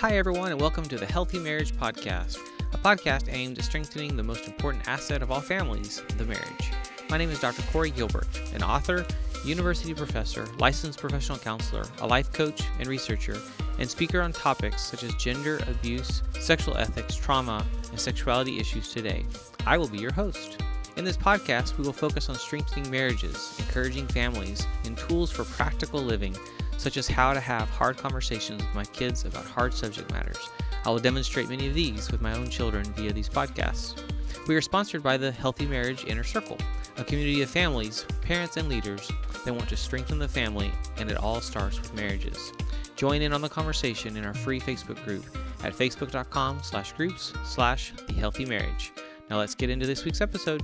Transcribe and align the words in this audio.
Hi, 0.00 0.16
everyone, 0.16 0.52
and 0.52 0.60
welcome 0.60 0.84
to 0.84 0.96
the 0.96 1.06
Healthy 1.06 1.40
Marriage 1.40 1.74
Podcast, 1.74 2.38
a 2.72 2.78
podcast 2.78 3.34
aimed 3.34 3.58
at 3.58 3.64
strengthening 3.64 4.16
the 4.16 4.22
most 4.22 4.46
important 4.46 4.86
asset 4.86 5.22
of 5.22 5.32
all 5.32 5.40
families, 5.40 6.00
the 6.18 6.24
marriage. 6.24 6.70
My 7.10 7.18
name 7.18 7.30
is 7.30 7.40
Dr. 7.40 7.62
Corey 7.72 7.90
Gilbert, 7.90 8.28
an 8.54 8.62
author, 8.62 9.04
university 9.44 9.92
professor, 9.94 10.46
licensed 10.60 11.00
professional 11.00 11.36
counselor, 11.36 11.84
a 12.00 12.06
life 12.06 12.32
coach 12.32 12.62
and 12.78 12.86
researcher, 12.86 13.36
and 13.80 13.90
speaker 13.90 14.20
on 14.20 14.32
topics 14.32 14.82
such 14.82 15.02
as 15.02 15.12
gender, 15.16 15.58
abuse, 15.66 16.22
sexual 16.38 16.76
ethics, 16.76 17.16
trauma, 17.16 17.66
and 17.90 17.98
sexuality 17.98 18.60
issues 18.60 18.92
today. 18.92 19.26
I 19.66 19.78
will 19.78 19.88
be 19.88 19.98
your 19.98 20.12
host. 20.12 20.62
In 20.96 21.04
this 21.04 21.16
podcast, 21.16 21.76
we 21.76 21.82
will 21.82 21.92
focus 21.92 22.28
on 22.28 22.36
strengthening 22.36 22.88
marriages, 22.88 23.56
encouraging 23.58 24.06
families, 24.06 24.64
and 24.84 24.96
tools 24.96 25.32
for 25.32 25.42
practical 25.42 26.00
living 26.00 26.36
such 26.78 26.96
as 26.96 27.06
how 27.06 27.34
to 27.34 27.40
have 27.40 27.68
hard 27.68 27.98
conversations 27.98 28.62
with 28.62 28.74
my 28.74 28.84
kids 28.84 29.26
about 29.26 29.44
hard 29.44 29.74
subject 29.74 30.10
matters. 30.10 30.48
I 30.86 30.90
will 30.90 30.98
demonstrate 30.98 31.50
many 31.50 31.66
of 31.66 31.74
these 31.74 32.10
with 32.10 32.22
my 32.22 32.34
own 32.34 32.48
children 32.48 32.84
via 32.94 33.12
these 33.12 33.28
podcasts. 33.28 34.00
We 34.46 34.56
are 34.56 34.62
sponsored 34.62 35.02
by 35.02 35.18
the 35.18 35.30
Healthy 35.30 35.66
Marriage 35.66 36.06
Inner 36.06 36.24
Circle, 36.24 36.56
a 36.96 37.04
community 37.04 37.42
of 37.42 37.50
families, 37.50 38.06
parents, 38.22 38.56
and 38.56 38.68
leaders 38.68 39.10
that 39.44 39.52
want 39.52 39.68
to 39.68 39.76
strengthen 39.76 40.18
the 40.18 40.28
family, 40.28 40.72
and 40.96 41.10
it 41.10 41.18
all 41.18 41.40
starts 41.40 41.78
with 41.78 41.92
marriages. 41.94 42.52
Join 42.96 43.22
in 43.22 43.32
on 43.32 43.42
the 43.42 43.48
conversation 43.48 44.16
in 44.16 44.24
our 44.24 44.34
free 44.34 44.60
Facebook 44.60 45.02
group 45.04 45.24
at 45.62 45.74
facebook.com 45.74 46.62
slash 46.62 46.92
groups 46.92 47.32
slash 47.44 47.92
the 48.06 48.14
healthy 48.14 48.44
marriage. 48.44 48.92
Now 49.28 49.38
let's 49.38 49.54
get 49.54 49.70
into 49.70 49.86
this 49.86 50.04
week's 50.04 50.20
episode. 50.20 50.62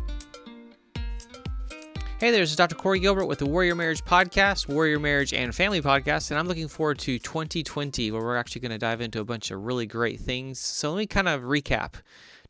Hey 2.20 2.30
there, 2.30 2.40
this 2.40 2.50
is 2.50 2.56
Dr. 2.56 2.76
Corey 2.76 3.00
Gilbert 3.00 3.26
with 3.26 3.40
the 3.40 3.46
Warrior 3.46 3.74
Marriage 3.74 4.04
Podcast, 4.04 4.68
Warrior 4.68 5.00
Marriage 5.00 5.34
and 5.34 5.52
Family 5.52 5.82
Podcast, 5.82 6.30
and 6.30 6.38
I'm 6.38 6.46
looking 6.46 6.68
forward 6.68 7.00
to 7.00 7.18
2020 7.18 8.12
where 8.12 8.22
we're 8.22 8.36
actually 8.36 8.60
going 8.60 8.70
to 8.70 8.78
dive 8.78 9.00
into 9.00 9.18
a 9.18 9.24
bunch 9.24 9.50
of 9.50 9.64
really 9.64 9.84
great 9.84 10.20
things. 10.20 10.60
So 10.60 10.92
let 10.92 10.98
me 10.98 11.06
kind 11.08 11.26
of 11.26 11.42
recap. 11.42 11.94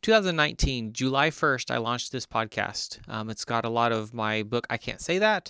2019, 0.03 0.93
July 0.93 1.31
1st, 1.31 1.71
I 1.71 1.77
launched 1.77 2.11
this 2.11 2.27
podcast. 2.27 2.99
Um, 3.09 3.31
it's 3.31 3.43
got 3.43 3.65
a 3.65 3.69
lot 3.69 3.91
of 3.91 4.13
my 4.13 4.43
book, 4.43 4.67
I 4.69 4.77
Can't 4.77 5.01
Say 5.01 5.17
That, 5.17 5.49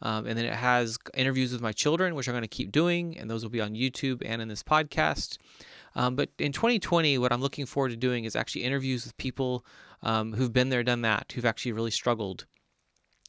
um, 0.00 0.26
and 0.26 0.38
then 0.38 0.44
it 0.44 0.54
has 0.54 0.96
interviews 1.14 1.50
with 1.50 1.60
my 1.60 1.72
children, 1.72 2.14
which 2.14 2.28
I'm 2.28 2.34
going 2.34 2.42
to 2.42 2.48
keep 2.48 2.70
doing, 2.70 3.18
and 3.18 3.28
those 3.28 3.42
will 3.42 3.50
be 3.50 3.60
on 3.60 3.74
YouTube 3.74 4.22
and 4.24 4.40
in 4.40 4.46
this 4.46 4.62
podcast. 4.62 5.38
Um, 5.96 6.14
but 6.14 6.30
in 6.38 6.52
2020, 6.52 7.18
what 7.18 7.32
I'm 7.32 7.40
looking 7.40 7.66
forward 7.66 7.88
to 7.88 7.96
doing 7.96 8.26
is 8.26 8.36
actually 8.36 8.62
interviews 8.62 9.04
with 9.04 9.16
people 9.16 9.66
um, 10.04 10.34
who've 10.34 10.52
been 10.52 10.68
there, 10.68 10.84
done 10.84 11.02
that, 11.02 11.32
who've 11.34 11.44
actually 11.44 11.72
really 11.72 11.90
struggled. 11.90 12.46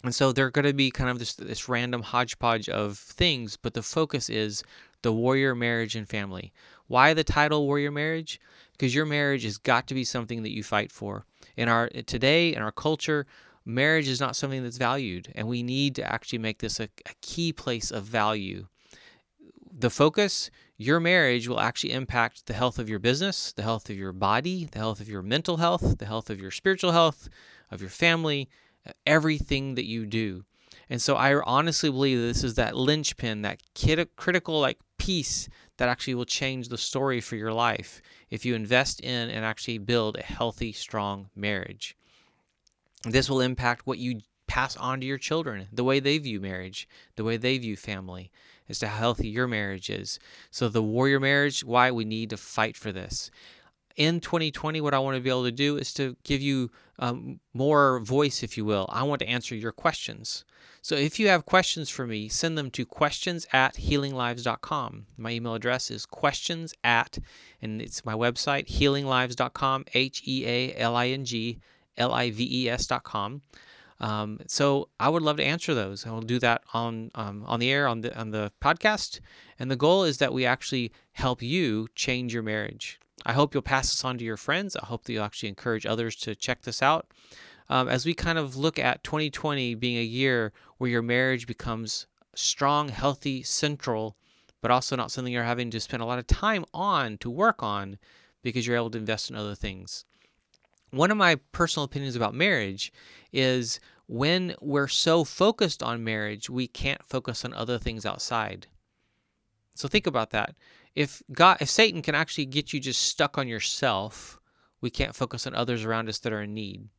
And 0.03 0.13
so 0.13 0.31
they're 0.31 0.51
going 0.51 0.65
to 0.65 0.73
be 0.73 0.91
kind 0.91 1.09
of 1.09 1.17
this, 1.17 1.33
this 1.33 1.67
random 1.67 2.03
hodgepodge 2.03 2.69
of 2.69 2.97
things, 2.97 3.57
but 3.57 3.73
the 3.73 3.81
focus 3.81 4.29
is 4.29 4.63
the 5.01 5.11
warrior 5.11 5.55
marriage 5.55 5.95
and 5.95 6.07
family. 6.07 6.53
Why 6.87 7.13
the 7.13 7.23
title 7.23 7.65
warrior 7.65 7.91
marriage? 7.91 8.39
Because 8.73 8.93
your 8.93 9.05
marriage 9.05 9.43
has 9.43 9.57
got 9.57 9.87
to 9.87 9.95
be 9.95 10.03
something 10.03 10.43
that 10.43 10.53
you 10.53 10.63
fight 10.63 10.91
for. 10.91 11.25
In 11.55 11.67
our 11.67 11.89
eh, 11.95 12.03
today, 12.05 12.53
in 12.53 12.61
our 12.61 12.71
culture, 12.71 13.25
marriage 13.65 14.07
is 14.07 14.21
not 14.21 14.35
something 14.35 14.63
that's 14.63 14.77
valued, 14.77 15.31
and 15.35 15.47
we 15.47 15.63
need 15.63 15.95
to 15.95 16.03
actually 16.03 16.39
make 16.39 16.59
this 16.59 16.79
a, 16.79 16.83
a 16.83 17.13
key 17.21 17.51
place 17.51 17.91
of 17.91 18.03
value. 18.03 18.67
The 19.79 19.89
focus, 19.89 20.49
your 20.77 20.99
marriage 20.99 21.47
will 21.47 21.59
actually 21.59 21.91
impact 21.93 22.45
the 22.45 22.53
health 22.53 22.77
of 22.77 22.87
your 22.87 22.99
business, 22.99 23.51
the 23.51 23.63
health 23.63 23.89
of 23.89 23.97
your 23.97 24.13
body, 24.13 24.65
the 24.71 24.79
health 24.79 25.01
of 25.01 25.09
your 25.09 25.23
mental 25.23 25.57
health, 25.57 25.97
the 25.97 26.05
health 26.05 26.29
of 26.29 26.39
your 26.39 26.51
spiritual 26.51 26.91
health, 26.91 27.29
of 27.71 27.81
your 27.81 27.89
family, 27.89 28.47
everything 29.05 29.75
that 29.75 29.85
you 29.85 30.05
do. 30.05 30.43
And 30.89 31.01
so 31.01 31.15
I 31.15 31.35
honestly 31.41 31.89
believe 31.89 32.19
that 32.19 32.27
this 32.27 32.43
is 32.43 32.55
that 32.55 32.75
linchpin, 32.75 33.41
that 33.41 33.61
critical 34.15 34.59
like 34.59 34.79
piece 34.97 35.49
that 35.77 35.89
actually 35.89 36.15
will 36.15 36.25
change 36.25 36.69
the 36.69 36.77
story 36.77 37.21
for 37.21 37.35
your 37.35 37.53
life 37.53 38.01
if 38.29 38.45
you 38.45 38.55
invest 38.55 39.01
in 39.01 39.29
and 39.29 39.45
actually 39.45 39.77
build 39.77 40.17
a 40.17 40.23
healthy, 40.23 40.71
strong 40.71 41.29
marriage. 41.35 41.95
This 43.03 43.29
will 43.29 43.41
impact 43.41 43.85
what 43.85 43.99
you 43.99 44.21
pass 44.47 44.75
on 44.77 45.01
to 45.01 45.05
your 45.05 45.17
children, 45.17 45.67
the 45.71 45.83
way 45.83 45.99
they 45.99 46.17
view 46.17 46.39
marriage, 46.39 46.87
the 47.15 47.23
way 47.23 47.37
they 47.37 47.57
view 47.57 47.75
family, 47.75 48.31
as 48.69 48.79
to 48.79 48.87
how 48.87 48.97
healthy 48.97 49.27
your 49.27 49.47
marriage 49.47 49.89
is. 49.89 50.19
So 50.51 50.67
the 50.67 50.81
warrior 50.81 51.19
marriage, 51.19 51.63
why 51.63 51.91
we 51.91 52.05
need 52.05 52.29
to 52.31 52.37
fight 52.37 52.75
for 52.75 52.91
this 52.91 53.29
in 53.97 54.19
2020, 54.19 54.79
what 54.79 54.93
I 54.93 54.99
want 54.99 55.15
to 55.15 55.21
be 55.21 55.29
able 55.29 55.43
to 55.43 55.51
do 55.51 55.75
is 55.75 55.91
to 55.95 56.15
give 56.23 56.39
you 56.39 56.71
um, 56.99 57.39
more 57.53 57.99
voice, 57.99 58.43
if 58.43 58.55
you 58.55 58.63
will. 58.63 58.87
I 58.89 59.03
want 59.03 59.19
to 59.19 59.27
answer 59.27 59.55
your 59.55 59.71
questions. 59.71 60.45
So 60.83 60.95
if 60.95 61.19
you 61.19 61.27
have 61.27 61.45
questions 61.45 61.89
for 61.89 62.07
me, 62.07 62.29
send 62.29 62.57
them 62.57 62.69
to 62.71 62.85
questions 62.85 63.47
at 63.51 63.75
healinglives.com. 63.75 65.07
My 65.17 65.31
email 65.31 65.55
address 65.55 65.91
is 65.91 66.05
questions 66.05 66.73
at, 66.83 67.17
and 67.61 67.81
it's 67.81 68.05
my 68.05 68.13
website, 68.13 68.67
healinglives.com, 68.67 69.85
H 69.93 70.21
E 70.25 70.45
A 70.45 70.75
L 70.75 70.95
I 70.95 71.07
N 71.07 71.25
G 71.25 71.59
L 71.97 72.13
I 72.13 72.29
V 72.29 72.47
E 72.49 72.69
S.com. 72.69 73.41
Um, 73.99 74.39
so 74.47 74.89
I 74.99 75.09
would 75.09 75.23
love 75.23 75.37
to 75.37 75.43
answer 75.43 75.73
those. 75.73 76.05
I 76.05 76.11
will 76.11 76.21
do 76.21 76.37
that 76.39 76.61
on 76.71 77.09
um, 77.15 77.43
on 77.47 77.59
the 77.59 77.71
air 77.71 77.87
on 77.87 78.01
the 78.01 78.17
on 78.17 78.29
the 78.29 78.51
podcast. 78.61 79.19
And 79.57 79.71
the 79.71 79.75
goal 79.75 80.03
is 80.03 80.19
that 80.19 80.33
we 80.33 80.45
actually 80.45 80.91
help 81.13 81.41
you 81.41 81.87
change 81.95 82.31
your 82.31 82.43
marriage. 82.43 82.99
I 83.27 83.33
hope 83.33 83.53
you'll 83.53 83.61
pass 83.61 83.89
this 83.89 84.05
on 84.05 84.17
to 84.17 84.23
your 84.23 84.37
friends. 84.37 84.77
I 84.77 84.85
hope 84.85 85.03
that 85.03 85.11
you'll 85.11 85.25
actually 85.25 85.49
encourage 85.49 85.85
others 85.85 86.15
to 86.17 86.33
check 86.33 86.61
this 86.61 86.81
out. 86.81 87.11
Um, 87.67 87.89
as 87.89 88.05
we 88.05 88.13
kind 88.13 88.37
of 88.37 88.55
look 88.55 88.79
at 88.79 89.03
2020 89.03 89.75
being 89.75 89.97
a 89.97 90.01
year 90.01 90.53
where 90.77 90.89
your 90.89 91.01
marriage 91.01 91.45
becomes 91.45 92.07
strong, 92.35 92.87
healthy, 92.87 93.43
central, 93.43 94.15
but 94.61 94.71
also 94.71 94.95
not 94.95 95.11
something 95.11 95.33
you're 95.33 95.43
having 95.43 95.69
to 95.71 95.79
spend 95.81 96.01
a 96.01 96.05
lot 96.05 96.19
of 96.19 96.27
time 96.27 96.63
on 96.73 97.17
to 97.17 97.29
work 97.29 97.61
on 97.61 97.97
because 98.43 98.65
you're 98.65 98.77
able 98.77 98.91
to 98.91 98.97
invest 98.97 99.29
in 99.29 99.35
other 99.35 99.55
things. 99.55 100.05
One 100.91 101.11
of 101.11 101.17
my 101.17 101.35
personal 101.51 101.83
opinions 101.83 102.15
about 102.15 102.33
marriage 102.33 102.93
is 103.33 103.81
when 104.07 104.55
we're 104.61 104.87
so 104.87 105.25
focused 105.25 105.83
on 105.83 106.01
marriage, 106.01 106.49
we 106.49 106.65
can't 106.65 107.03
focus 107.03 107.43
on 107.43 107.53
other 107.53 107.77
things 107.77 108.05
outside. 108.05 108.67
So 109.75 109.89
think 109.89 110.07
about 110.07 110.29
that 110.29 110.55
if 110.97 111.21
God, 111.31 111.57
if 111.61 111.69
Satan 111.69 112.01
can 112.01 112.15
actually 112.15 112.47
get 112.47 112.73
you 112.73 112.79
just 112.79 113.03
stuck 113.03 113.37
on 113.37 113.47
yourself, 113.47 114.39
we 114.81 114.89
can't 114.89 115.15
focus 115.15 115.45
on 115.45 115.53
others 115.53 115.85
around 115.85 116.09
us 116.09 116.17
that 116.19 116.33
are 116.33 116.41
in 116.41 116.55
need. 116.55 116.89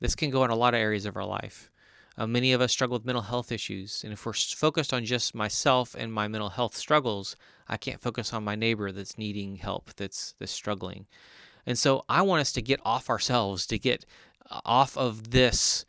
This 0.00 0.14
can 0.14 0.30
go 0.30 0.44
in 0.44 0.50
a 0.50 0.56
lot 0.56 0.72
of 0.72 0.80
areas 0.80 1.04
of 1.04 1.14
our 1.14 1.26
life. 1.26 1.70
Uh, 2.16 2.26
many 2.26 2.54
of 2.54 2.62
us 2.62 2.72
struggle 2.72 2.96
with 2.96 3.04
mental 3.04 3.20
health 3.20 3.52
issues, 3.52 4.02
and 4.02 4.14
if 4.14 4.24
we're 4.24 4.32
focused 4.32 4.94
on 4.94 5.04
just 5.04 5.34
myself 5.34 5.94
and 5.98 6.10
my 6.10 6.26
mental 6.26 6.48
health 6.48 6.74
struggles, 6.74 7.36
I 7.68 7.76
can't 7.76 8.00
focus 8.00 8.32
on 8.32 8.44
my 8.44 8.54
neighbor 8.54 8.92
that's 8.92 9.18
needing 9.18 9.56
help, 9.56 9.92
that's 9.96 10.34
that's 10.38 10.50
struggling. 10.50 11.06
And 11.66 11.78
so 11.78 12.06
I 12.08 12.22
want 12.22 12.40
us 12.40 12.52
to 12.52 12.62
get 12.62 12.80
off 12.82 13.10
ourselves, 13.10 13.66
to 13.66 13.78
get 13.78 14.06
uh, 14.50 14.60
off 14.64 14.96
of 14.96 15.32
this 15.32 15.84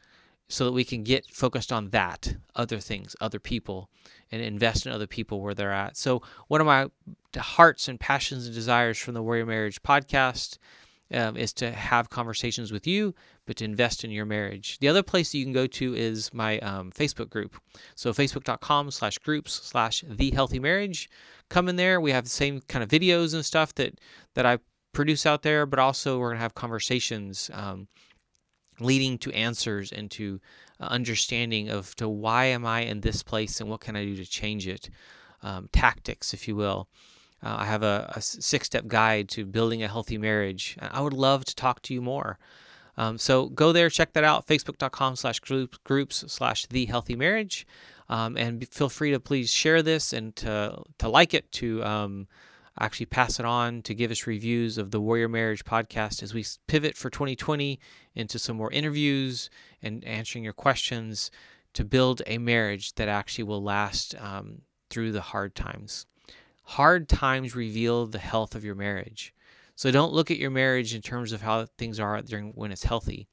so 0.50 0.66
that 0.66 0.72
we 0.72 0.84
can 0.84 1.04
get 1.04 1.28
focused 1.28 1.72
on 1.72 1.90
that, 1.92 2.36
other 2.56 2.80
things, 2.80 3.16
other 3.22 3.40
people, 3.40 3.90
and 4.32 4.42
invest 4.42 4.86
in 4.86 4.92
other 4.92 5.08
people 5.08 5.42
where 5.42 5.54
they're 5.54 5.72
at. 5.72 5.96
So, 5.96 6.24
one 6.48 6.60
of 6.60 6.68
my 6.68 6.88
hearts 7.38 7.88
and 7.88 8.00
passions 8.00 8.48
and 8.48 8.56
desires 8.56 8.98
from 8.98 9.14
the 9.14 9.22
Warrior 9.22 9.46
Marriage 9.46 9.82
podcast 9.84 10.58
um, 11.14 11.38
is 11.38 11.54
to 11.54 11.72
have 11.72 12.10
conversations 12.10 12.72
with 12.72 12.88
you, 12.88 13.14
but 13.46 13.58
to 13.58 13.66
invest 13.66 14.04
in 14.04 14.12
your 14.12 14.26
marriage. 14.26 14.80
The 14.80 14.88
other 14.88 15.04
place 15.04 15.32
that 15.32 15.38
you 15.38 15.46
can 15.46 15.54
go 15.54 15.68
to 15.68 15.96
is 15.96 16.34
my 16.34 16.60
um, 16.60 16.92
Facebook 16.92 17.30
group. 17.30 17.56
So, 17.94 18.12
facebook.com 18.12 18.90
slash 18.90 19.20
groups 19.20 19.54
slash 19.54 20.04
the 20.08 20.32
healthy 20.32 20.60
marriage. 20.60 21.12
Come 21.50 21.70
in 21.70 21.76
there. 21.76 22.02
We 22.02 22.12
have 22.12 22.24
the 22.24 22.30
same 22.32 22.62
kind 22.68 22.84
of 22.84 22.90
videos 22.90 23.36
and 23.36 23.46
stuff 23.46 23.76
that, 23.76 24.00
that 24.34 24.48
I 24.48 24.58
produce 24.94 25.28
out 25.28 25.44
there, 25.44 25.68
but 25.68 25.78
also 25.78 26.18
we're 26.18 26.30
going 26.30 26.38
to 26.38 26.42
have 26.42 26.56
conversations. 26.56 27.52
Um, 27.54 27.88
leading 28.80 29.18
to 29.20 29.32
answers 29.32 29.92
and 29.92 30.10
to 30.12 30.40
uh, 30.80 30.86
understanding 30.86 31.70
of 31.70 31.96
to 31.96 32.08
why 32.08 32.46
am 32.46 32.66
I 32.66 32.82
in 32.82 33.02
this 33.02 33.24
place 33.24 33.60
and 33.60 33.70
what 33.70 33.82
can 33.82 33.96
I 33.96 34.06
do 34.06 34.16
to 34.16 34.26
change 34.26 34.68
it, 34.68 34.90
um, 35.44 35.70
tactics, 35.72 36.34
if 36.34 36.48
you 36.48 36.56
will. 36.56 36.88
Uh, 37.42 37.58
I 37.60 37.66
have 37.66 37.84
a, 37.84 38.12
a 38.16 38.22
six-step 38.22 38.88
guide 38.88 39.30
to 39.30 39.46
building 39.46 39.84
a 39.84 39.88
healthy 39.88 40.18
marriage. 40.18 40.78
I 40.82 41.02
would 41.02 41.14
love 41.14 41.46
to 41.46 41.56
talk 41.56 41.82
to 41.84 41.94
you 41.94 42.02
more. 42.02 42.38
Um, 42.98 43.18
so 43.18 43.48
go 43.48 43.72
there, 43.72 43.90
check 43.90 44.12
that 44.14 44.26
out. 44.26 44.46
Facebook.com 44.46 45.16
slash 45.16 45.40
groups 45.40 46.26
slash 46.28 46.66
the 46.66 46.86
healthy 46.86 47.16
marriage. 47.16 47.66
Um, 48.10 48.36
and 48.36 48.68
feel 48.68 48.90
free 48.90 49.12
to 49.12 49.20
please 49.20 49.50
share 49.50 49.82
this 49.82 50.12
and 50.12 50.36
to, 50.38 50.84
to 50.98 51.08
like 51.08 51.34
it, 51.34 51.50
to 51.54 51.84
um, 51.84 52.28
actually 52.80 53.08
pass 53.08 53.40
it 53.40 53.46
on 53.46 53.82
to 53.84 53.94
give 53.94 54.12
us 54.12 54.28
reviews 54.28 54.78
of 54.78 54.92
the 54.92 55.02
Warrior 55.02 55.28
Marriage 55.28 55.66
podcast 55.66 56.24
as 56.24 56.34
we 56.34 56.46
pivot 56.68 56.96
for 56.96 57.10
2020 57.10 57.80
into 58.16 58.40
some 58.40 58.58
more 58.58 58.72
interviews 58.72 59.50
and 59.82 60.04
answering 60.06 60.44
your 60.44 60.54
questions 60.54 61.30
to 61.74 61.84
build 61.84 62.22
a 62.26 62.38
marriage 62.38 62.94
that 62.96 63.08
actually 63.08 63.44
will 63.44 63.62
last 63.62 64.16
um, 64.20 64.62
through 64.90 65.12
the 65.12 65.22
hard 65.22 65.56
times. 65.56 66.06
Hard 66.64 67.10
times 67.10 67.56
reveal 67.56 68.06
the 68.06 68.20
health 68.20 68.56
of 68.56 68.64
your 68.64 68.76
marriage. 68.76 69.34
So 69.76 69.92
don't 69.92 70.14
look 70.14 70.30
at 70.30 70.38
your 70.38 70.52
marriage 70.52 70.94
in 70.94 71.02
terms 71.02 71.32
of 71.32 71.42
how 71.42 71.66
things 71.78 72.00
are 72.00 72.22
during 72.22 72.52
when 72.52 72.72
it's 72.72 72.84
healthy. 72.84 73.28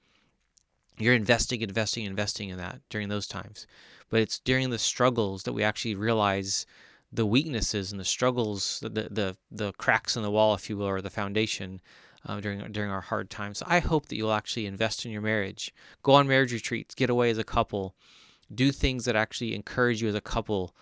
You're 0.98 1.14
investing, 1.14 1.60
investing, 1.60 2.04
investing 2.04 2.48
in 2.48 2.58
that 2.58 2.80
during 2.88 3.08
those 3.08 3.26
times. 3.26 3.66
But 4.08 4.20
it's 4.20 4.38
during 4.38 4.70
the 4.70 4.78
struggles 4.78 5.42
that 5.42 5.52
we 5.52 5.62
actually 5.62 5.94
realize 5.94 6.64
the 7.12 7.26
weaknesses 7.26 7.92
and 7.92 8.00
the 8.00 8.04
struggles, 8.04 8.80
the 8.82 8.88
the 8.88 9.36
the 9.50 9.72
cracks 9.74 10.16
in 10.16 10.22
the 10.22 10.30
wall, 10.30 10.54
if 10.54 10.68
you 10.68 10.76
will, 10.76 10.86
or 10.86 11.00
the 11.00 11.10
foundation 11.10 11.80
uh, 12.26 12.40
during 12.40 12.72
during 12.72 12.90
our 12.90 13.00
hard 13.00 13.30
times. 13.30 13.58
So 13.58 13.66
I 13.68 13.80
hope 13.80 14.06
that 14.06 14.16
you'll 14.16 14.32
actually 14.32 14.66
invest 14.66 15.04
in 15.04 15.12
your 15.12 15.22
marriage, 15.22 15.72
go 16.02 16.12
on 16.12 16.28
marriage 16.28 16.52
retreats, 16.52 16.94
get 16.94 17.10
away 17.10 17.30
as 17.30 17.38
a 17.38 17.44
couple, 17.44 17.94
do 18.54 18.72
things 18.72 19.04
that 19.04 19.16
actually 19.16 19.54
encourage 19.54 20.02
you 20.02 20.08
as 20.08 20.14
a 20.14 20.20
couple. 20.20 20.74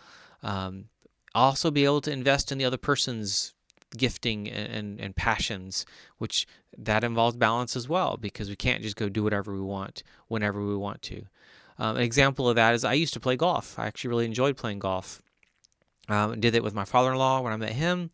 Um, 0.43 0.87
also, 1.35 1.71
be 1.71 1.85
able 1.85 2.01
to 2.03 2.13
invest 2.13 2.53
in 2.53 2.59
the 2.59 2.65
other 2.65 2.77
person's 2.77 3.55
gifting 3.97 4.49
and, 4.49 4.73
and, 4.73 5.01
and 5.01 5.17
passions, 5.17 5.85
which 6.19 6.47
that 6.77 7.05
involves 7.05 7.37
balance 7.37 7.77
as 7.77 7.89
well, 7.89 8.17
because 8.17 8.49
we 8.49 8.57
can't 8.57 8.83
just 8.83 8.97
go 8.97 9.09
do 9.09 9.23
whatever 9.23 9.53
we 9.53 9.61
want 9.61 10.03
whenever 10.29 10.65
we 10.65 10.77
want 10.77 11.03
to. 11.03 11.25
Um, 11.79 11.97
an 11.97 12.03
example 12.03 12.49
of 12.49 12.57
that 12.57 12.75
is 12.75 12.85
I 12.85 12.95
used 12.95 13.15
to 13.15 13.21
play 13.21 13.37
golf. 13.37 13.79
I 13.79 13.87
actually 13.87 14.11
really 14.11 14.27
enjoyed 14.27 14.57
playing 14.57 14.79
golf. 14.79 15.23
Um, 16.09 16.41
did 16.41 16.55
it 16.55 16.63
with 16.63 16.75
my 16.75 16.85
father-in-law 16.85 17.41
when 17.41 17.53
I 17.53 17.57
met 17.57 17.73
him. 17.73 18.11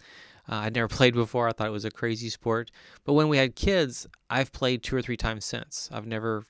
Uh, 0.49 0.57
I'd 0.57 0.75
never 0.75 0.89
played 0.89 1.15
before. 1.15 1.49
I 1.49 1.53
thought 1.53 1.69
it 1.69 1.73
was 1.73 1.85
a 1.85 1.91
crazy 1.91 2.29
sport. 2.29 2.71
But 3.05 3.15
when 3.15 3.29
we 3.29 3.37
had 3.37 3.57
kids, 3.57 4.07
I've 4.29 4.53
played 4.53 4.83
two 4.83 4.97
or 4.97 5.03
three 5.03 5.17
times 5.17 5.45
since. 5.45 5.89
I've 5.93 6.07
never 6.07 6.45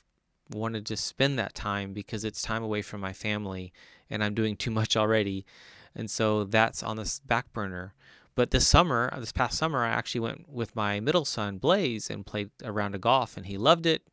wanted 0.53 0.87
to 0.87 0.97
spend 0.97 1.39
that 1.39 1.55
time 1.55 1.93
because 1.93 2.25
it's 2.25 2.43
time 2.43 2.63
away 2.63 2.83
from 2.83 3.01
my 3.01 3.13
family 3.13 3.73
and 4.09 4.25
I'm 4.25 4.35
doing 4.35 4.57
too 4.57 4.71
much 4.71 4.97
already. 4.97 5.47
And 5.95 6.11
so 6.11 6.45
that's 6.45 6.83
on 6.83 6.97
the 6.97 7.21
back 7.27 7.53
burner. 7.53 7.95
But 8.35 8.51
this 8.51 8.67
summer, 8.67 9.13
this 9.19 9.33
past 9.33 9.59
summer, 9.59 9.85
I 9.85 9.91
actually 9.91 10.23
went 10.23 10.49
with 10.49 10.75
my 10.77 11.01
middle 11.01 11.25
son, 11.25 11.59
Blaze, 11.59 12.11
and 12.11 12.25
played 12.25 12.51
a 12.63 12.73
round 12.73 12.95
of 12.95 13.01
golf, 13.01 13.37
and 13.37 13.47
he 13.47 13.59
loved 13.59 13.87
it. 13.87 14.03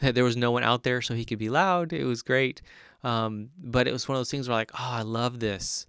There 0.00 0.24
was 0.24 0.36
no 0.36 0.50
one 0.50 0.64
out 0.64 0.82
there, 0.82 1.00
so 1.00 1.14
he 1.14 1.24
could 1.24 1.38
be 1.38 1.48
loud. 1.48 1.92
It 1.92 2.04
was 2.04 2.22
great. 2.22 2.60
Um, 3.04 3.50
but 3.56 3.86
it 3.86 3.92
was 3.92 4.08
one 4.08 4.16
of 4.16 4.20
those 4.20 4.32
things 4.32 4.48
where, 4.48 4.56
like, 4.56 4.72
oh, 4.74 4.90
I 4.90 5.02
love 5.02 5.38
this. 5.38 5.86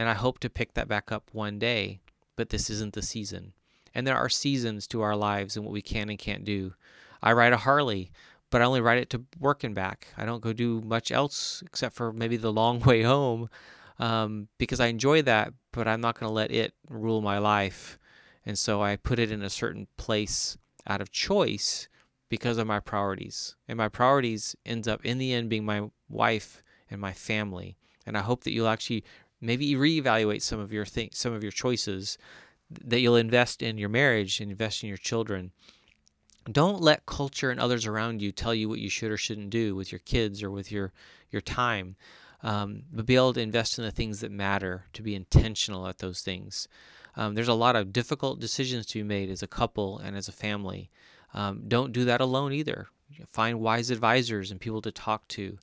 And 0.00 0.08
I 0.08 0.14
hope 0.14 0.38
to 0.38 0.48
pick 0.48 0.72
that 0.72 0.88
back 0.88 1.12
up 1.12 1.28
one 1.34 1.58
day, 1.58 2.00
but 2.34 2.48
this 2.48 2.70
isn't 2.70 2.94
the 2.94 3.02
season. 3.02 3.52
And 3.94 4.06
there 4.06 4.16
are 4.16 4.30
seasons 4.30 4.86
to 4.86 5.02
our 5.02 5.14
lives 5.14 5.56
and 5.56 5.64
what 5.66 5.74
we 5.74 5.82
can 5.82 6.08
and 6.08 6.18
can't 6.18 6.42
do. 6.42 6.72
I 7.22 7.32
ride 7.34 7.52
a 7.52 7.58
Harley, 7.58 8.10
but 8.48 8.62
I 8.62 8.64
only 8.64 8.80
ride 8.80 8.96
it 8.96 9.10
to 9.10 9.26
work 9.38 9.62
and 9.62 9.74
back. 9.74 10.08
I 10.16 10.24
don't 10.24 10.40
go 10.40 10.54
do 10.54 10.80
much 10.80 11.12
else 11.12 11.62
except 11.66 11.94
for 11.94 12.14
maybe 12.14 12.38
the 12.38 12.50
long 12.50 12.80
way 12.86 13.02
home 13.02 13.50
um, 13.98 14.48
because 14.56 14.80
I 14.80 14.86
enjoy 14.86 15.20
that, 15.20 15.52
but 15.70 15.86
I'm 15.86 16.00
not 16.00 16.18
going 16.18 16.30
to 16.30 16.34
let 16.34 16.50
it 16.50 16.72
rule 16.88 17.20
my 17.20 17.36
life. 17.36 17.98
And 18.46 18.58
so 18.58 18.82
I 18.82 18.96
put 18.96 19.18
it 19.18 19.30
in 19.30 19.42
a 19.42 19.50
certain 19.50 19.86
place 19.98 20.56
out 20.86 21.02
of 21.02 21.12
choice 21.12 21.90
because 22.30 22.56
of 22.56 22.66
my 22.66 22.80
priorities. 22.80 23.54
And 23.68 23.76
my 23.76 23.88
priorities 23.88 24.56
ends 24.64 24.88
up 24.88 25.04
in 25.04 25.18
the 25.18 25.34
end 25.34 25.50
being 25.50 25.66
my 25.66 25.90
wife 26.08 26.62
and 26.90 27.02
my 27.02 27.12
family. 27.12 27.76
And 28.06 28.16
I 28.16 28.22
hope 28.22 28.44
that 28.44 28.52
you'll 28.52 28.66
actually 28.66 29.04
maybe 29.40 29.74
reevaluate 29.74 30.42
some 30.42 30.60
of 30.60 30.72
your 30.72 30.84
things, 30.84 31.18
some 31.18 31.32
of 31.32 31.42
your 31.42 31.52
choices 31.52 32.18
that 32.70 33.00
you'll 33.00 33.16
invest 33.16 33.62
in 33.62 33.78
your 33.78 33.88
marriage 33.88 34.40
and 34.40 34.50
invest 34.50 34.82
in 34.82 34.88
your 34.88 34.98
children. 34.98 35.50
Don't 36.50 36.80
let 36.80 37.06
culture 37.06 37.50
and 37.50 37.60
others 37.60 37.86
around 37.86 38.22
you 38.22 38.32
tell 38.32 38.54
you 38.54 38.68
what 38.68 38.78
you 38.78 38.88
should 38.88 39.10
or 39.10 39.16
shouldn't 39.16 39.50
do 39.50 39.74
with 39.74 39.92
your 39.92 39.98
kids 40.00 40.42
or 40.42 40.50
with 40.50 40.70
your 40.72 40.92
your 41.30 41.42
time. 41.42 41.96
Um, 42.42 42.84
but 42.92 43.06
be 43.06 43.16
able 43.16 43.34
to 43.34 43.40
invest 43.40 43.78
in 43.78 43.84
the 43.84 43.90
things 43.90 44.20
that 44.20 44.30
matter, 44.30 44.86
to 44.94 45.02
be 45.02 45.14
intentional 45.14 45.86
at 45.86 45.98
those 45.98 46.22
things. 46.22 46.68
Um, 47.14 47.34
there's 47.34 47.48
a 47.48 47.54
lot 47.54 47.76
of 47.76 47.92
difficult 47.92 48.40
decisions 48.40 48.86
to 48.86 49.00
be 49.00 49.02
made 49.02 49.30
as 49.30 49.42
a 49.42 49.46
couple 49.46 49.98
and 49.98 50.16
as 50.16 50.26
a 50.26 50.32
family. 50.32 50.90
Um, 51.34 51.64
don't 51.68 51.92
do 51.92 52.04
that 52.06 52.20
alone 52.20 52.52
either. 52.52 52.88
Find 53.28 53.60
wise 53.60 53.90
advisors 53.90 54.50
and 54.50 54.60
people 54.60 54.80
to 54.82 54.92
talk 54.92 55.28
to 55.28 55.58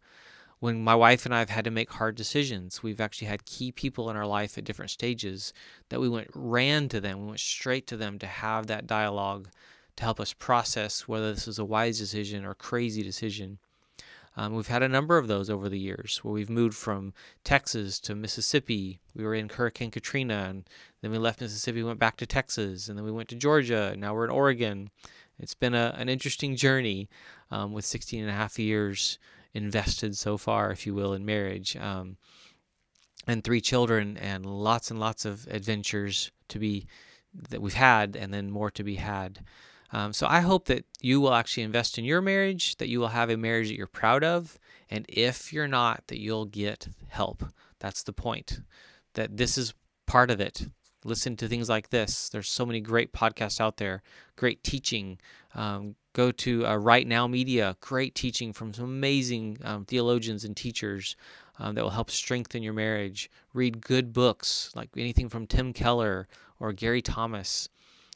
when 0.60 0.84
my 0.84 0.96
wife 0.96 1.26
and 1.26 1.36
I 1.36 1.40
have 1.40 1.50
had 1.50 1.66
to 1.66 1.72
make 1.72 1.92
hard 1.92 2.16
decisions, 2.16 2.82
we've 2.82 3.02
actually 3.02 3.28
had 3.28 3.46
key 3.46 3.72
people 3.72 4.10
in 4.10 4.16
our 4.16 4.26
life 4.26 4.58
at 4.58 4.64
different 4.64 4.92
stages 4.92 5.54
that 5.90 6.02
we 6.02 6.10
went 6.10 6.30
ran 6.34 6.90
to 6.90 7.00
them, 7.00 7.22
we 7.22 7.28
went 7.28 7.40
straight 7.40 7.86
to 7.88 7.98
them 7.98 8.18
to 8.20 8.28
have 8.28 8.68
that 8.68 8.88
dialogue 8.88 9.50
to 9.98 10.04
help 10.04 10.20
us 10.20 10.34
process 10.34 11.08
whether 11.08 11.34
this 11.34 11.48
is 11.48 11.60
a 11.60 11.66
wise 11.66 12.00
decision 12.00 12.46
or 12.46 12.54
crazy 12.54 13.04
decision. 13.04 13.60
Um, 14.36 14.54
we've 14.54 14.68
had 14.68 14.84
a 14.84 14.90
number 14.90 15.18
of 15.18 15.28
those 15.28 15.50
over 15.50 15.68
the 15.68 15.80
years 15.80 16.20
where 16.22 16.34
we've 16.34 16.50
moved 16.50 16.76
from 16.76 17.14
Texas 17.44 18.00
to 18.02 18.14
Mississippi. 18.14 19.00
We 19.16 19.24
were 19.24 19.34
in 19.34 19.50
Hurricane 19.50 19.90
Katrina, 19.90 20.46
and 20.48 20.70
then 21.02 21.10
we 21.10 21.18
left 21.18 21.42
Mississippi, 21.42 21.82
went 21.82 21.98
back 21.98 22.18
to 22.18 22.28
Texas, 22.28 22.88
and 22.88 22.96
then 22.96 23.06
we 23.06 23.12
went 23.12 23.30
to 23.30 23.36
Georgia. 23.36 23.90
And 23.92 24.02
now 24.02 24.14
we're 24.14 24.26
in 24.26 24.32
Oregon. 24.32 24.92
It's 25.40 25.56
been 25.56 25.74
a, 25.74 25.96
an 25.98 26.08
interesting 26.08 26.56
journey 26.56 27.10
um, 27.52 27.74
with 27.74 27.86
16 27.86 28.22
and 28.22 28.30
a 28.30 28.34
half 28.34 28.60
years 28.60 29.20
invested 29.54 30.18
so 30.18 30.38
far, 30.38 30.72
if 30.72 30.86
you 30.86 30.94
will, 30.94 31.14
in 31.14 31.26
marriage. 31.26 31.76
Um, 31.78 32.18
and 33.28 33.44
three 33.44 33.62
children 33.62 34.18
and 34.18 34.46
lots 34.46 34.90
and 34.90 35.00
lots 35.00 35.26
of 35.26 35.48
adventures 35.48 36.32
to 36.48 36.60
be 36.60 36.88
that 37.50 37.62
we've 37.62 37.74
had 37.74 38.16
and 38.16 38.34
then 38.34 38.50
more 38.50 38.72
to 38.72 38.84
be 38.84 38.96
had. 38.96 39.40
Um, 39.92 40.12
so 40.14 40.28
I 40.28 40.42
hope 40.42 40.66
that 40.66 40.86
you 41.02 41.22
will 41.22 41.34
actually 41.34 41.64
invest 41.64 41.98
in 41.98 42.06
your 42.06 42.22
marriage, 42.22 42.76
that 42.78 42.90
you 42.90 43.00
will 43.00 43.08
have 43.08 43.30
a 43.30 43.38
marriage 43.38 43.70
that 43.70 43.78
you're 43.78 43.88
proud 43.88 44.24
of, 44.24 44.60
and 44.90 45.06
if 45.08 45.54
you're 45.54 45.68
not, 45.68 46.04
that 46.08 46.20
you'll 46.20 46.46
get 46.46 46.88
help. 47.08 47.44
That's 47.80 48.04
the 48.04 48.14
point. 48.14 48.62
That 49.14 49.38
this 49.38 49.58
is 49.58 49.74
part 50.06 50.30
of 50.32 50.42
it. 50.42 50.68
Listen 51.04 51.38
to 51.38 51.48
things 51.48 51.70
like 51.70 51.90
this. 51.90 52.28
There's 52.30 52.50
so 52.50 52.66
many 52.66 52.82
great 52.82 53.14
podcasts 53.14 53.62
out 53.62 53.78
there, 53.78 54.02
great 54.36 54.64
teaching, 54.64 55.20
um, 55.56 55.96
Go 56.18 56.32
to 56.32 56.66
uh, 56.66 56.76
Right 56.78 57.06
Now 57.06 57.28
Media, 57.28 57.78
great 57.80 58.16
teaching 58.16 58.52
from 58.52 58.74
some 58.74 58.86
amazing 58.86 59.60
um, 59.64 59.86
theologians 59.86 60.46
and 60.46 60.58
teachers 60.58 61.16
um, 61.60 61.76
that 61.76 61.84
will 61.84 61.92
help 61.92 62.10
strengthen 62.10 62.64
your 62.64 62.74
marriage. 62.74 63.30
Read 63.54 63.82
good 63.82 64.14
books, 64.14 64.72
like 64.76 64.90
anything 64.98 65.30
from 65.30 65.46
Tim 65.46 65.74
Keller 65.74 66.28
or 66.60 66.74
Gary 66.74 67.04
Thomas. 67.04 67.70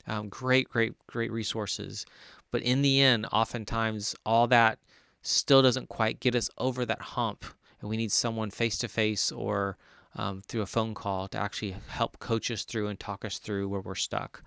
Um, 0.07 0.29
great, 0.29 0.67
great, 0.67 0.93
great 1.05 1.31
resources. 1.31 2.07
But 2.49 2.63
in 2.63 2.81
the 2.81 2.99
end, 2.99 3.27
oftentimes 3.31 4.15
all 4.25 4.47
that 4.47 4.79
still 5.21 5.61
doesn't 5.61 5.89
quite 5.89 6.19
get 6.19 6.33
us 6.33 6.49
over 6.57 6.87
that 6.87 7.01
hump. 7.01 7.45
And 7.81 7.87
we 7.87 7.97
need 7.97 8.11
someone 8.11 8.49
face 8.49 8.79
to 8.79 8.87
face 8.87 9.31
or 9.31 9.77
um, 10.15 10.41
through 10.47 10.63
a 10.63 10.65
phone 10.65 10.95
call 10.95 11.27
to 11.27 11.37
actually 11.37 11.75
help 11.87 12.17
coach 12.17 12.49
us 12.49 12.63
through 12.63 12.87
and 12.87 12.99
talk 12.99 13.23
us 13.23 13.37
through 13.37 13.69
where 13.69 13.81
we're 13.81 13.93
stuck. 13.93 14.41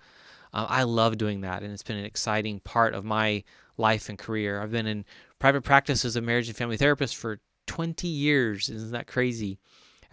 Uh, 0.55 0.65
I 0.69 0.83
love 0.83 1.17
doing 1.17 1.41
that, 1.41 1.61
and 1.61 1.73
it's 1.73 1.83
been 1.83 1.97
an 1.97 2.05
exciting 2.05 2.61
part 2.61 2.95
of 2.95 3.03
my 3.03 3.43
life 3.77 4.07
and 4.07 4.17
career. 4.17 4.61
I've 4.61 4.71
been 4.71 4.87
in 4.87 5.03
private 5.37 5.63
practice 5.63 6.05
as 6.05 6.15
a 6.15 6.21
marriage 6.21 6.47
and 6.47 6.55
family 6.55 6.77
therapist 6.77 7.17
for 7.17 7.41
20 7.67 8.07
years. 8.07 8.69
Isn't 8.69 8.91
that 8.91 9.05
crazy? 9.05 9.59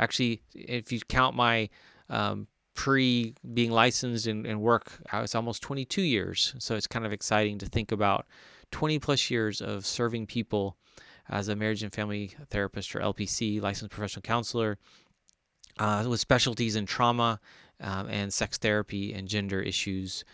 Actually, 0.00 0.43
if 0.52 0.90
you 0.90 0.99
count 1.09 1.37
my 1.37 1.71
um, 2.11 2.49
pre 2.75 3.35
being 3.55 3.71
licensed 3.71 4.26
and, 4.26 4.45
and 4.45 4.61
work, 4.61 5.00
it's 5.12 5.37
almost 5.37 5.62
22 5.62 6.02
years. 6.02 6.55
So 6.59 6.75
it's 6.75 6.88
kind 6.88 7.07
of 7.07 7.12
exciting 7.12 7.59
to 7.59 7.67
think 7.67 7.93
about 7.93 8.26
20 8.73 8.99
plus 8.99 9.31
years 9.31 9.61
of 9.61 9.87
serving 9.87 10.26
people 10.26 10.76
as 11.28 11.47
a 11.47 11.55
marriage 11.55 11.85
and 11.85 11.93
family 11.93 12.33
therapist 12.50 12.97
or 12.97 12.99
LPC, 12.99 13.62
licensed 13.62 13.93
professional 13.93 14.23
counselor, 14.23 14.76
uh, 15.78 16.05
with 16.09 16.19
specialties 16.19 16.75
in 16.75 16.85
trauma 16.85 17.38
um, 17.83 18.09
and 18.09 18.33
sex 18.33 18.59
therapy 18.59 19.12
and 19.12 19.29
gender 19.29 19.61
issues. 19.61 20.25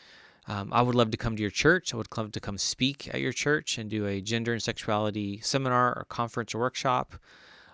Um, 0.46 0.72
I 0.72 0.80
would 0.80 0.94
love 0.94 1.10
to 1.10 1.16
come 1.16 1.36
to 1.36 1.42
your 1.42 1.50
church. 1.50 1.92
I 1.92 1.96
would 1.98 2.16
love 2.16 2.32
to 2.32 2.40
come 2.40 2.56
speak 2.56 3.08
at 3.12 3.20
your 3.20 3.32
church 3.32 3.76
and 3.76 3.90
do 3.90 4.06
a 4.06 4.20
gender 4.20 4.52
and 4.52 4.62
sexuality 4.62 5.40
seminar 5.42 5.94
or 5.96 6.06
conference 6.08 6.54
or 6.54 6.58
workshop. 6.58 7.14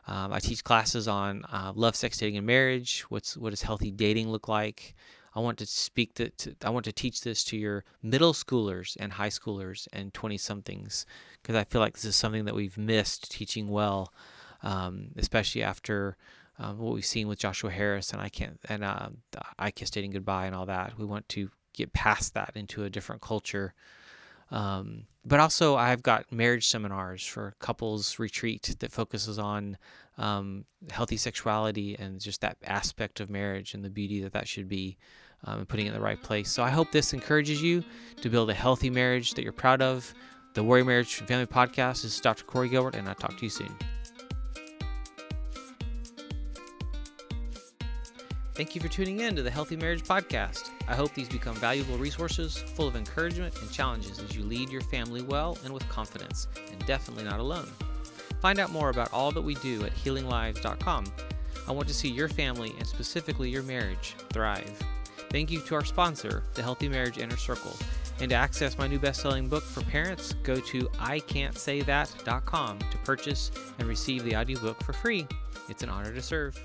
Um, 0.06 0.32
I 0.32 0.40
teach 0.40 0.64
classes 0.64 1.08
on 1.08 1.44
uh, 1.44 1.72
love, 1.74 1.96
sex, 1.96 2.18
dating, 2.18 2.36
and 2.36 2.46
marriage. 2.46 3.02
What's 3.08 3.36
what 3.36 3.50
does 3.50 3.62
healthy 3.62 3.90
dating 3.90 4.28
look 4.28 4.48
like? 4.48 4.94
I 5.36 5.40
want 5.40 5.58
to 5.58 5.66
speak 5.66 6.14
to, 6.14 6.30
to 6.30 6.54
I 6.64 6.70
want 6.70 6.84
to 6.84 6.92
teach 6.92 7.22
this 7.22 7.42
to 7.44 7.56
your 7.56 7.84
middle 8.02 8.32
schoolers 8.32 8.96
and 9.00 9.12
high 9.12 9.30
schoolers 9.30 9.88
and 9.92 10.12
twenty 10.12 10.36
somethings 10.36 11.06
because 11.42 11.56
I 11.56 11.64
feel 11.64 11.80
like 11.80 11.94
this 11.94 12.04
is 12.04 12.16
something 12.16 12.44
that 12.44 12.54
we've 12.54 12.76
missed 12.76 13.30
teaching 13.30 13.68
well, 13.68 14.12
um, 14.62 15.08
especially 15.16 15.62
after 15.62 16.16
um, 16.58 16.78
what 16.78 16.94
we've 16.94 17.04
seen 17.04 17.28
with 17.28 17.38
Joshua 17.38 17.70
Harris 17.70 18.12
and 18.12 18.20
I 18.20 18.28
can't 18.28 18.58
and 18.68 18.84
uh, 18.84 19.08
I 19.58 19.70
kiss 19.70 19.90
dating 19.90 20.12
goodbye 20.12 20.46
and 20.46 20.54
all 20.54 20.66
that. 20.66 20.98
We 20.98 21.04
want 21.04 21.28
to 21.30 21.50
get 21.72 21.92
past 21.92 22.34
that 22.34 22.52
into 22.54 22.84
a 22.84 22.90
different 22.90 23.20
culture. 23.22 23.74
Um, 24.50 25.06
but 25.24 25.40
also, 25.40 25.74
I've 25.74 26.02
got 26.02 26.30
marriage 26.30 26.68
seminars 26.68 27.24
for 27.26 27.54
couples 27.58 28.18
retreat 28.18 28.76
that 28.78 28.92
focuses 28.92 29.38
on 29.38 29.78
um, 30.18 30.64
healthy 30.90 31.16
sexuality 31.16 31.96
and 31.98 32.20
just 32.20 32.42
that 32.42 32.56
aspect 32.64 33.20
of 33.20 33.30
marriage 33.30 33.74
and 33.74 33.84
the 33.84 33.90
beauty 33.90 34.20
that 34.22 34.32
that 34.34 34.46
should 34.46 34.68
be 34.68 34.96
um, 35.44 35.60
and 35.60 35.68
putting 35.68 35.86
it 35.86 35.88
in 35.90 35.94
the 35.94 36.00
right 36.00 36.22
place. 36.22 36.50
So 36.50 36.62
I 36.62 36.70
hope 36.70 36.92
this 36.92 37.12
encourages 37.12 37.62
you 37.62 37.82
to 38.20 38.28
build 38.28 38.50
a 38.50 38.54
healthy 38.54 38.90
marriage 38.90 39.32
that 39.34 39.42
you're 39.42 39.52
proud 39.52 39.82
of. 39.82 40.12
The 40.52 40.62
Warrior 40.62 40.84
Marriage 40.84 41.14
Family 41.14 41.46
Podcast 41.46 42.02
this 42.02 42.04
is 42.04 42.20
Dr. 42.20 42.44
Corey 42.44 42.68
Gilbert, 42.68 42.94
and 42.94 43.08
I'll 43.08 43.14
talk 43.16 43.36
to 43.36 43.44
you 43.44 43.50
soon. 43.50 43.74
Thank 48.54 48.76
you 48.76 48.80
for 48.80 48.86
tuning 48.86 49.18
in 49.18 49.34
to 49.34 49.42
the 49.42 49.50
Healthy 49.50 49.74
Marriage 49.74 50.04
Podcast. 50.04 50.70
I 50.86 50.94
hope 50.94 51.12
these 51.12 51.28
become 51.28 51.56
valuable 51.56 51.98
resources 51.98 52.56
full 52.56 52.86
of 52.86 52.94
encouragement 52.94 53.60
and 53.60 53.68
challenges 53.68 54.20
as 54.20 54.36
you 54.36 54.44
lead 54.44 54.70
your 54.70 54.82
family 54.82 55.22
well 55.22 55.58
and 55.64 55.74
with 55.74 55.88
confidence, 55.88 56.46
and 56.70 56.86
definitely 56.86 57.24
not 57.24 57.40
alone. 57.40 57.66
Find 58.40 58.60
out 58.60 58.70
more 58.70 58.90
about 58.90 59.12
all 59.12 59.32
that 59.32 59.42
we 59.42 59.56
do 59.56 59.84
at 59.84 59.92
healinglives.com. 59.92 61.04
I 61.66 61.72
want 61.72 61.88
to 61.88 61.94
see 61.94 62.08
your 62.08 62.28
family 62.28 62.72
and 62.78 62.86
specifically 62.86 63.50
your 63.50 63.64
marriage 63.64 64.14
thrive. 64.32 64.70
Thank 65.30 65.50
you 65.50 65.58
to 65.62 65.74
our 65.74 65.84
sponsor, 65.84 66.44
the 66.54 66.62
Healthy 66.62 66.88
Marriage 66.88 67.18
Inner 67.18 67.36
Circle. 67.36 67.76
And 68.20 68.30
to 68.30 68.36
access 68.36 68.78
my 68.78 68.86
new 68.86 69.00
best 69.00 69.20
selling 69.20 69.48
book 69.48 69.64
for 69.64 69.82
parents, 69.82 70.34
go 70.44 70.60
to 70.60 70.82
ican'tsaythat.com 70.82 72.78
to 72.78 72.98
purchase 72.98 73.50
and 73.80 73.88
receive 73.88 74.22
the 74.22 74.36
audiobook 74.36 74.80
for 74.84 74.92
free. 74.92 75.26
It's 75.68 75.82
an 75.82 75.88
honor 75.88 76.14
to 76.14 76.22
serve. 76.22 76.56